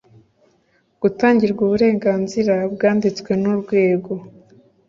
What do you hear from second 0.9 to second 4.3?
Gutangirwa uburenganzira bwanditswe n urwego